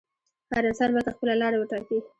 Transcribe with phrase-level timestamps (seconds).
[0.53, 1.97] هر انسان باید خپله لاره وټاکي.